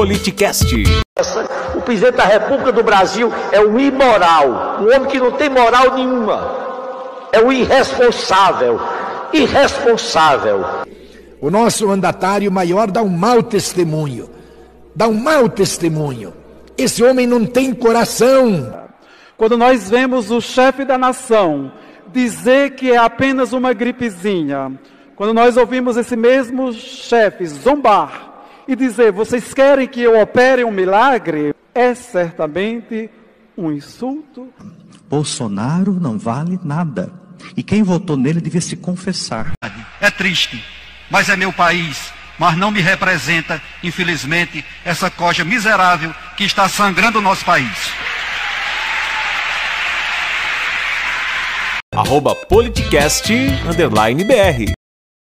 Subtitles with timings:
[0.00, 0.64] Politicast.
[1.76, 5.94] O presidente da República do Brasil é um imoral, um homem que não tem moral
[5.94, 7.28] nenhuma.
[7.30, 8.80] É um irresponsável,
[9.30, 10.64] irresponsável.
[11.38, 14.30] O nosso mandatário maior dá um mau testemunho.
[14.96, 16.32] Dá um mau testemunho.
[16.78, 18.72] Esse homem não tem coração.
[19.36, 21.70] Quando nós vemos o chefe da nação
[22.10, 24.72] dizer que é apenas uma gripezinha,
[25.14, 28.19] quando nós ouvimos esse mesmo chefe zombar
[28.72, 31.54] e dizer: vocês querem que eu opere um milagre?
[31.74, 33.10] É certamente
[33.56, 34.48] um insulto.
[35.08, 37.12] Bolsonaro não vale nada.
[37.56, 39.52] E quem votou nele devia se confessar.
[40.00, 40.62] É triste,
[41.10, 42.12] mas é meu país.
[42.38, 47.92] Mas não me representa, infelizmente, essa coja miserável que está sangrando o nosso país.
[51.94, 53.30] Arroba Politicast,
[53.68, 54.79] underline BR.